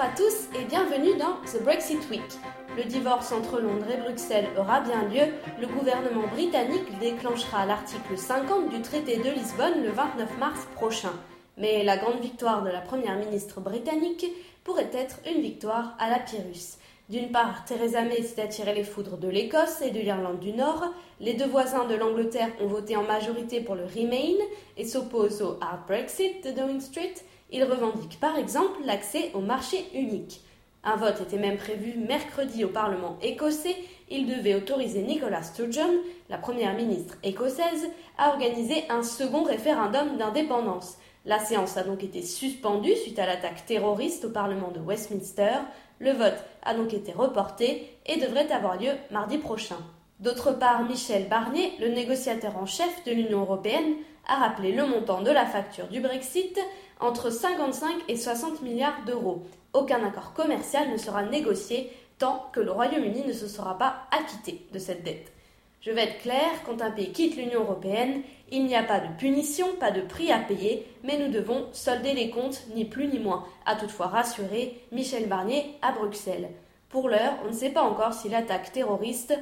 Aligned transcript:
à 0.00 0.08
tous 0.16 0.48
et 0.58 0.64
bienvenue 0.64 1.16
dans 1.18 1.34
The 1.44 1.62
Brexit 1.62 2.08
Week. 2.10 2.22
Le 2.76 2.84
divorce 2.84 3.30
entre 3.30 3.60
Londres 3.60 3.90
et 3.92 3.98
Bruxelles 3.98 4.48
aura 4.58 4.80
bien 4.80 5.02
lieu. 5.04 5.32
Le 5.60 5.66
gouvernement 5.66 6.26
britannique 6.28 6.98
déclenchera 6.98 7.66
l'article 7.66 8.16
50 8.16 8.70
du 8.70 8.80
traité 8.80 9.18
de 9.18 9.30
Lisbonne 9.30 9.82
le 9.84 9.90
29 9.90 10.38
mars 10.38 10.66
prochain. 10.74 11.12
Mais 11.58 11.84
la 11.84 11.98
grande 11.98 12.20
victoire 12.20 12.62
de 12.62 12.70
la 12.70 12.80
première 12.80 13.16
ministre 13.16 13.60
britannique 13.60 14.24
pourrait 14.64 14.90
être 14.94 15.20
une 15.30 15.42
victoire 15.42 15.94
à 15.98 16.08
la 16.08 16.18
Pyrrhus. 16.18 16.78
D'une 17.10 17.30
part, 17.30 17.64
Theresa 17.66 18.02
May 18.02 18.22
s'est 18.22 18.40
attiré 18.40 18.74
les 18.74 18.84
foudres 18.84 19.18
de 19.18 19.28
l'Écosse 19.28 19.82
et 19.82 19.90
de 19.90 20.00
l'Irlande 20.00 20.40
du 20.40 20.54
Nord. 20.54 20.86
Les 21.20 21.34
deux 21.34 21.48
voisins 21.48 21.84
de 21.84 21.94
l'Angleterre 21.94 22.50
ont 22.60 22.66
voté 22.66 22.96
en 22.96 23.02
majorité 23.02 23.60
pour 23.60 23.74
le 23.74 23.84
Remain 23.84 24.42
et 24.78 24.86
s'opposent 24.86 25.42
au 25.42 25.58
Hard 25.60 25.86
Brexit 25.86 26.42
de 26.44 26.52
Downing 26.52 26.80
Street. 26.80 27.14
Ils 27.52 27.64
revendiquent 27.64 28.18
par 28.18 28.36
exemple 28.38 28.80
l'accès 28.84 29.30
au 29.34 29.40
marché 29.40 29.84
unique. 29.94 30.40
Un 30.84 30.96
vote 30.96 31.20
était 31.20 31.36
même 31.36 31.58
prévu 31.58 31.96
mercredi 31.96 32.64
au 32.64 32.68
Parlement 32.68 33.16
écossais. 33.22 33.76
Il 34.10 34.26
devait 34.26 34.56
autoriser 34.56 35.02
Nicola 35.02 35.42
Sturgeon, 35.42 36.00
la 36.28 36.38
première 36.38 36.74
ministre 36.74 37.16
écossaise, 37.22 37.88
à 38.18 38.30
organiser 38.30 38.84
un 38.88 39.02
second 39.02 39.44
référendum 39.44 40.16
d'indépendance. 40.16 40.96
La 41.24 41.38
séance 41.38 41.76
a 41.76 41.84
donc 41.84 42.02
été 42.02 42.22
suspendue 42.22 42.96
suite 42.96 43.18
à 43.20 43.26
l'attaque 43.26 43.64
terroriste 43.64 44.24
au 44.24 44.30
Parlement 44.30 44.72
de 44.72 44.80
Westminster. 44.80 45.58
Le 46.00 46.10
vote 46.10 46.42
a 46.64 46.74
donc 46.74 46.92
été 46.94 47.12
reporté 47.12 47.96
et 48.06 48.18
devrait 48.18 48.50
avoir 48.50 48.80
lieu 48.80 48.90
mardi 49.12 49.38
prochain. 49.38 49.78
D'autre 50.22 50.52
part, 50.52 50.84
Michel 50.84 51.28
Barnier, 51.28 51.72
le 51.80 51.88
négociateur 51.88 52.56
en 52.56 52.64
chef 52.64 53.02
de 53.04 53.10
l'Union 53.10 53.40
européenne, 53.40 53.96
a 54.28 54.36
rappelé 54.36 54.70
le 54.70 54.86
montant 54.86 55.20
de 55.20 55.32
la 55.32 55.44
facture 55.46 55.88
du 55.88 56.00
Brexit 56.00 56.60
entre 57.00 57.28
55 57.30 57.90
et 58.06 58.16
60 58.16 58.62
milliards 58.62 59.04
d'euros. 59.04 59.42
Aucun 59.72 60.06
accord 60.06 60.32
commercial 60.32 60.92
ne 60.92 60.96
sera 60.96 61.24
négocié 61.24 61.90
tant 62.18 62.48
que 62.52 62.60
le 62.60 62.70
Royaume-Uni 62.70 63.24
ne 63.26 63.32
se 63.32 63.48
sera 63.48 63.76
pas 63.76 64.02
acquitté 64.12 64.64
de 64.72 64.78
cette 64.78 65.02
dette. 65.02 65.32
Je 65.80 65.90
vais 65.90 66.04
être 66.04 66.22
clair, 66.22 66.52
quand 66.64 66.82
un 66.82 66.92
pays 66.92 67.10
quitte 67.10 67.36
l'Union 67.36 67.62
européenne, 67.62 68.22
il 68.52 68.66
n'y 68.66 68.76
a 68.76 68.84
pas 68.84 69.00
de 69.00 69.12
punition, 69.18 69.66
pas 69.80 69.90
de 69.90 70.02
prix 70.02 70.30
à 70.30 70.38
payer, 70.38 70.86
mais 71.02 71.18
nous 71.18 71.32
devons 71.32 71.66
solder 71.72 72.14
les 72.14 72.30
comptes, 72.30 72.62
ni 72.76 72.84
plus 72.84 73.08
ni 73.08 73.18
moins, 73.18 73.44
a 73.66 73.74
toutefois 73.74 74.06
rassuré 74.06 74.84
Michel 74.92 75.28
Barnier 75.28 75.74
à 75.82 75.90
Bruxelles. 75.90 76.50
Pour 76.90 77.08
l'heure, 77.08 77.34
on 77.44 77.48
ne 77.48 77.56
sait 77.56 77.70
pas 77.70 77.82
encore 77.82 78.12
si 78.14 78.28
l'attaque 78.28 78.70
terroriste 78.70 79.36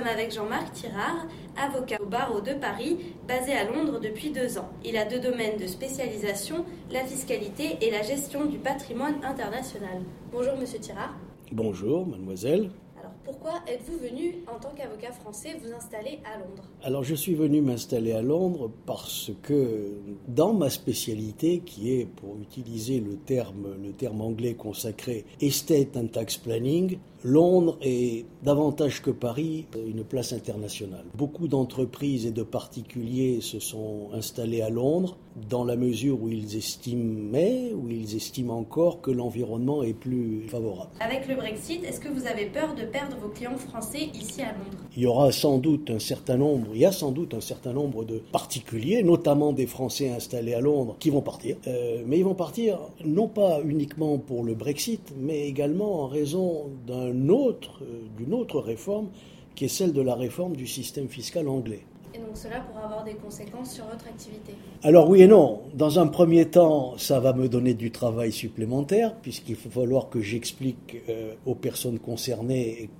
sommes 0.00 0.08
avec 0.08 0.32
Jean-Marc 0.32 0.72
Tirard, 0.72 1.26
avocat 1.56 1.98
au 2.00 2.06
barreau 2.06 2.40
de 2.40 2.54
Paris, 2.54 2.96
basé 3.28 3.52
à 3.52 3.64
Londres 3.64 4.00
depuis 4.00 4.30
deux 4.30 4.58
ans. 4.58 4.68
Il 4.84 4.96
a 4.96 5.04
deux 5.04 5.20
domaines 5.20 5.58
de 5.58 5.66
spécialisation, 5.66 6.64
la 6.90 7.04
fiscalité 7.04 7.76
et 7.82 7.90
la 7.90 8.02
gestion 8.02 8.46
du 8.46 8.58
patrimoine 8.58 9.16
international. 9.22 10.02
Bonjour, 10.32 10.56
monsieur 10.58 10.78
Tirard. 10.78 11.14
Bonjour, 11.52 12.06
mademoiselle. 12.06 12.70
Alors, 12.98 13.12
pourquoi 13.24 13.52
êtes-vous 13.66 13.98
venu, 13.98 14.36
en 14.46 14.58
tant 14.58 14.70
qu'avocat 14.74 15.12
français, 15.12 15.56
vous 15.62 15.72
installer 15.72 16.20
à 16.24 16.38
Londres? 16.38 16.64
Alors, 16.82 17.02
je 17.02 17.14
suis 17.14 17.34
venu 17.34 17.60
m'installer 17.60 18.12
à 18.12 18.22
Londres 18.22 18.70
parce 18.86 19.30
que, 19.42 19.98
dans 20.28 20.54
ma 20.54 20.70
spécialité, 20.70 21.60
qui 21.60 21.92
est, 21.92 22.06
pour 22.06 22.36
utiliser 22.40 23.00
le 23.00 23.16
terme, 23.16 23.74
le 23.82 23.92
terme 23.92 24.20
anglais 24.20 24.54
consacré, 24.54 25.24
Estate 25.40 25.96
and 25.96 26.08
Tax 26.08 26.38
Planning, 26.38 26.98
Londres 27.22 27.78
est 27.82 28.24
davantage 28.42 29.02
que 29.02 29.10
Paris 29.10 29.66
une 29.86 30.04
place 30.04 30.32
internationale. 30.32 31.04
Beaucoup 31.14 31.48
d'entreprises 31.48 32.26
et 32.26 32.30
de 32.30 32.42
particuliers 32.42 33.40
se 33.40 33.58
sont 33.58 34.08
installés 34.12 34.62
à 34.62 34.70
Londres 34.70 35.16
dans 35.48 35.64
la 35.64 35.76
mesure 35.76 36.22
où 36.22 36.28
ils 36.28 36.56
estimaient, 36.56 37.72
où 37.72 37.88
ils 37.88 38.16
estiment 38.16 38.58
encore 38.58 39.00
que 39.00 39.10
l'environnement 39.10 39.82
est 39.82 39.92
plus 39.92 40.48
favorable. 40.48 40.90
Avec 41.00 41.28
le 41.28 41.36
Brexit, 41.36 41.84
est-ce 41.84 42.00
que 42.00 42.08
vous 42.08 42.26
avez 42.26 42.46
peur 42.46 42.74
de 42.74 42.82
perdre 42.82 43.16
vos 43.20 43.28
clients 43.28 43.56
français 43.56 44.08
ici 44.14 44.42
à 44.42 44.52
Londres? 44.52 44.84
Il 44.96 45.02
y 45.02 45.06
aura 45.06 45.30
sans 45.30 45.58
doute 45.58 45.90
un 45.90 45.98
certain 45.98 46.36
nombre, 46.36 46.68
il 46.74 46.80
y 46.80 46.86
a 46.86 46.92
sans 46.92 47.12
doute 47.12 47.34
un 47.34 47.40
certain 47.40 47.72
nombre 47.72 48.04
de 48.04 48.18
particuliers, 48.32 49.02
notamment 49.02 49.52
des 49.52 49.66
Français 49.66 50.10
installés 50.10 50.54
à 50.54 50.60
Londres, 50.60 50.96
qui 50.98 51.10
vont 51.10 51.22
partir. 51.22 51.56
Euh, 51.66 52.02
mais 52.06 52.18
ils 52.18 52.24
vont 52.24 52.34
partir 52.34 52.78
non 53.04 53.28
pas 53.28 53.60
uniquement 53.64 54.18
pour 54.18 54.42
le 54.42 54.54
Brexit, 54.54 55.12
mais 55.16 55.46
également 55.46 56.02
en 56.02 56.06
raison 56.06 56.70
d'un 56.86 57.09
autre, 57.28 57.82
euh, 57.82 58.02
d'une 58.16 58.34
autre 58.34 58.60
réforme 58.60 59.08
qui 59.54 59.64
est 59.64 59.68
celle 59.68 59.92
de 59.92 60.02
la 60.02 60.14
réforme 60.14 60.56
du 60.56 60.66
système 60.66 61.08
fiscal 61.08 61.48
anglais. 61.48 61.82
Et 62.14 62.18
donc 62.18 62.34
cela 62.34 62.60
pourra 62.60 62.86
avoir 62.86 63.04
des 63.04 63.14
conséquences 63.14 63.72
sur 63.72 63.84
votre 63.84 64.06
activité 64.06 64.54
Alors 64.82 65.08
oui 65.08 65.22
et 65.22 65.28
non. 65.28 65.60
Dans 65.74 65.98
un 65.98 66.08
premier 66.08 66.46
temps, 66.46 66.94
ça 66.98 67.20
va 67.20 67.32
me 67.32 67.48
donner 67.48 67.74
du 67.74 67.90
travail 67.90 68.32
supplémentaire, 68.32 69.14
puisqu'il 69.22 69.54
va 69.54 69.70
falloir 69.70 70.08
que 70.08 70.20
j'explique 70.20 71.02
euh, 71.08 71.34
aux 71.46 71.54
personnes 71.54 71.98
concernées 71.98 72.90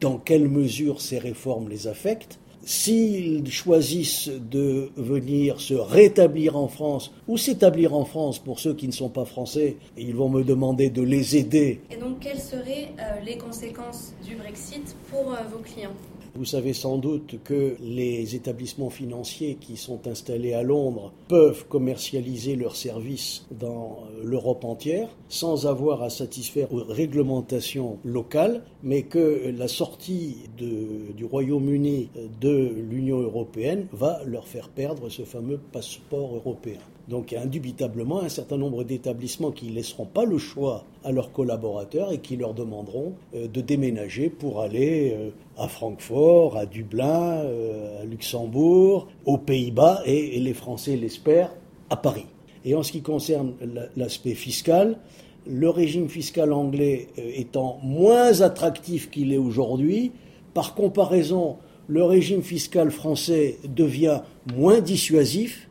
dans 0.00 0.18
quelle 0.18 0.48
mesure 0.48 1.00
ces 1.00 1.18
réformes 1.18 1.68
les 1.68 1.88
affectent. 1.88 2.38
S'ils 2.64 3.50
choisissent 3.50 4.28
de 4.28 4.90
venir 4.96 5.60
se 5.60 5.74
rétablir 5.74 6.56
en 6.56 6.68
France 6.68 7.12
ou 7.26 7.38
s'établir 7.38 7.94
en 7.94 8.04
France 8.04 8.38
pour 8.38 8.60
ceux 8.60 8.74
qui 8.74 8.86
ne 8.86 8.92
sont 8.92 9.08
pas 9.08 9.24
français, 9.24 9.76
ils 9.96 10.14
vont 10.14 10.28
me 10.28 10.44
demander 10.44 10.90
de 10.90 11.02
les 11.02 11.36
aider. 11.36 11.80
Et 11.90 11.96
donc 11.96 12.20
quelles 12.20 12.40
seraient 12.40 12.92
euh, 12.98 13.20
les 13.24 13.38
conséquences 13.38 14.14
du 14.26 14.36
Brexit 14.36 14.94
pour 15.10 15.32
euh, 15.32 15.36
vos 15.50 15.58
clients? 15.60 15.94
Vous 16.34 16.44
savez 16.44 16.72
sans 16.72 16.98
doute 16.98 17.36
que 17.44 17.76
les 17.80 18.34
établissements 18.34 18.90
financiers 18.90 19.56
qui 19.60 19.76
sont 19.76 20.06
installés 20.06 20.52
à 20.52 20.62
Londres 20.62 21.12
peuvent 21.28 21.66
commercialiser 21.68 22.56
leurs 22.56 22.76
services 22.76 23.46
dans 23.50 23.98
euh, 24.18 24.22
l'Europe 24.24 24.64
entière 24.64 25.08
sans 25.28 25.66
avoir 25.66 26.02
à 26.02 26.10
satisfaire 26.10 26.72
aux 26.72 26.84
réglementations 26.84 27.98
locales, 28.04 28.62
mais 28.82 29.02
que 29.02 29.52
la 29.56 29.68
sortie 29.68 30.36
du 30.58 31.24
Royaume-Uni 31.24 32.10
de 32.40 32.72
l'Union 32.90 33.20
européenne 33.20 33.86
va 33.92 34.20
leur 34.24 34.46
faire 34.46 34.68
perdre 34.68 35.08
ce 35.08 35.22
fameux 35.22 35.58
passeport 35.72 36.34
européen. 36.34 36.78
Donc 37.10 37.32
indubitablement 37.32 38.22
un 38.22 38.28
certain 38.28 38.56
nombre 38.56 38.84
d'établissements 38.84 39.50
qui 39.50 39.66
ne 39.66 39.74
laisseront 39.74 40.06
pas 40.06 40.24
le 40.24 40.38
choix 40.38 40.84
à 41.02 41.10
leurs 41.10 41.32
collaborateurs 41.32 42.12
et 42.12 42.18
qui 42.18 42.36
leur 42.36 42.54
demanderont 42.54 43.14
euh, 43.34 43.48
de 43.48 43.60
déménager 43.60 44.30
pour 44.30 44.60
aller 44.60 45.12
euh, 45.12 45.30
à 45.58 45.66
Francfort, 45.66 46.19
à 46.56 46.66
Dublin, 46.66 47.42
euh, 47.44 48.02
à 48.02 48.04
Luxembourg, 48.04 49.08
aux 49.24 49.38
Pays-Bas 49.38 50.02
et, 50.04 50.38
les 50.40 50.54
Français 50.54 50.96
l'espèrent, 50.96 51.54
à 51.88 51.96
Paris. 51.96 52.26
Et 52.64 52.74
en 52.74 52.82
ce 52.82 52.92
qui 52.92 53.00
concerne 53.00 53.54
l'aspect 53.96 54.34
fiscal, 54.34 54.98
le 55.46 55.70
régime 55.70 56.08
fiscal 56.08 56.52
anglais 56.52 57.08
étant 57.16 57.78
moins 57.82 58.42
attractif 58.42 59.10
qu'il 59.10 59.32
est 59.32 59.38
aujourd'hui, 59.38 60.12
par 60.52 60.74
comparaison, 60.74 61.56
le 61.88 62.04
régime 62.04 62.42
fiscal 62.42 62.90
français 62.90 63.56
devient 63.64 64.20
moins 64.54 64.80
dissuasif 64.80 65.70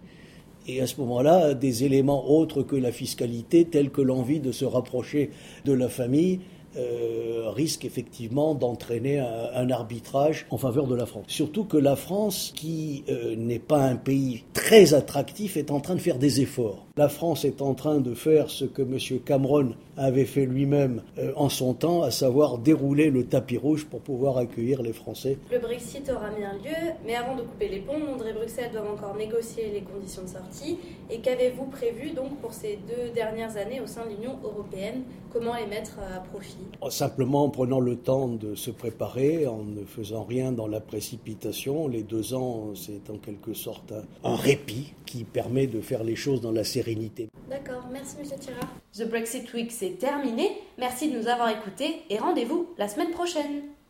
et 0.69 0.81
à 0.81 0.87
ce 0.87 0.99
moment-là, 1.01 1.55
des 1.55 1.83
éléments 1.83 2.29
autres 2.29 2.61
que 2.61 2.75
la 2.75 2.91
fiscalité, 2.91 3.65
tels 3.65 3.89
que 3.89 4.01
l'envie 4.01 4.39
de 4.39 4.51
se 4.51 4.65
rapprocher 4.65 5.31
de 5.65 5.73
la 5.73 5.89
famille, 5.89 6.41
euh, 6.79 7.49
risque 7.49 7.85
effectivement 7.85 8.55
d'entraîner 8.55 9.19
un, 9.19 9.69
arbitrage 9.69 10.45
en 10.49 10.57
faveur 10.57 10.87
de 10.87 10.95
la 10.95 11.05
France. 11.05 11.25
Surtout 11.27 11.65
que 11.65 11.77
la 11.77 11.95
France, 11.95 12.53
qui 12.55 13.03
euh, 13.09 13.35
n'est 13.35 13.59
pas 13.59 13.81
un 13.81 13.95
pays 13.95 14.43
très 14.53 14.93
attractif, 14.93 15.57
est 15.57 15.71
en 15.71 15.79
train 15.79 15.95
de 15.95 15.99
faire 15.99 16.17
des 16.17 16.41
efforts. 16.41 16.85
La 16.95 17.09
France 17.09 17.45
est 17.45 17.61
en 17.61 17.73
train 17.73 17.99
de 17.99 18.13
faire 18.13 18.49
ce 18.49 18.65
que 18.65 18.81
M. 18.81 19.19
Cameron 19.25 19.73
avait 19.97 20.25
fait 20.25 20.45
lui-même 20.45 21.01
euh, 21.17 21.33
en 21.35 21.49
son 21.49 21.73
temps, 21.73 22.03
à 22.03 22.11
savoir 22.11 22.57
dérouler 22.57 23.09
le 23.09 23.25
tapis 23.25 23.57
rouge 23.57 23.85
pour 23.85 23.99
pouvoir 24.01 24.37
accueillir 24.37 24.81
les 24.81 24.93
Français. 24.93 25.37
Le 25.51 25.59
Brexit 25.59 26.09
aura 26.09 26.29
bien 26.29 26.53
lieu, 26.53 26.93
mais 27.05 27.15
avant 27.15 27.35
de 27.35 27.41
couper 27.41 27.67
les 27.67 27.79
ponts, 27.79 27.99
Londres 27.99 28.27
et 28.27 28.33
Bruxelles 28.33 28.71
doivent 28.71 28.91
encore 28.91 29.15
négocier 29.15 29.71
les 29.73 29.81
conditions 29.81 30.23
de 30.23 30.29
sortie. 30.29 30.77
Et 31.09 31.19
qu'avez-vous 31.19 31.65
prévu 31.65 32.11
donc 32.11 32.39
pour 32.41 32.53
ces 32.53 32.79
deux 32.87 33.11
dernières 33.13 33.57
années 33.57 33.81
au 33.81 33.87
sein 33.87 34.05
de 34.05 34.11
l'Union 34.11 34.37
européenne? 34.43 35.03
Comment 35.31 35.55
les 35.55 35.67
mettre 35.67 35.99
à 35.99 36.19
profit? 36.21 36.68
Simplement 36.89 37.45
en 37.45 37.49
prenant 37.49 37.79
le 37.79 37.95
temps 37.97 38.27
de 38.27 38.55
se 38.55 38.71
préparer, 38.71 39.47
en 39.47 39.63
ne 39.63 39.85
faisant 39.85 40.23
rien 40.23 40.51
dans 40.51 40.67
la 40.67 40.79
précipitation. 40.79 41.87
Les 41.87 42.03
deux 42.03 42.33
ans, 42.33 42.73
c'est 42.75 43.09
en 43.09 43.17
quelque 43.17 43.53
sorte 43.53 43.93
un, 44.23 44.35
répit 44.35 44.93
qui 45.05 45.23
permet 45.23 45.67
de 45.67 45.81
faire 45.81 46.03
les 46.03 46.15
choses 46.15 46.41
dans 46.41 46.51
la 46.51 46.63
sérénité. 46.63 47.29
D'accord, 47.49 47.87
merci 47.91 48.15
Monsieur 48.19 48.37
Thira. 48.37 48.61
The 48.93 49.09
Brexit 49.09 49.53
Week, 49.53 49.71
c'est 49.71 49.97
terminé. 49.97 50.49
Merci 50.77 51.11
de 51.11 51.17
nous 51.17 51.27
avoir 51.27 51.49
écoutés 51.49 52.01
et 52.09 52.17
rendez-vous 52.17 52.67
la 52.77 52.87
semaine 52.87 53.11
prochaine. 53.11 53.63